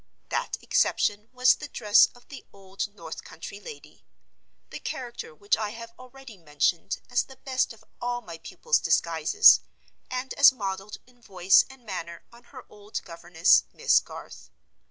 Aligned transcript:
That 0.29 0.57
exception 0.63 1.29
was 1.31 1.53
the 1.53 1.67
dress 1.67 2.07
of 2.15 2.27
the 2.29 2.43
old 2.51 2.87
north 2.95 3.23
country 3.23 3.59
lady; 3.59 4.03
the 4.71 4.79
character 4.79 5.35
which 5.35 5.55
I 5.55 5.69
have 5.77 5.93
already 5.99 6.37
mentioned 6.37 6.99
as 7.11 7.21
the 7.25 7.35
best 7.35 7.71
of 7.71 7.83
all 8.01 8.19
my 8.21 8.39
pupil's 8.39 8.79
disguises, 8.79 9.59
and 10.09 10.33
as 10.33 10.51
modeled 10.51 10.97
in 11.05 11.21
voice 11.21 11.65
and 11.69 11.85
manner 11.85 12.23
on 12.33 12.45
her 12.45 12.65
old 12.67 13.03
governess, 13.03 13.65
Miss 13.73 13.99
Garth. 13.99 14.49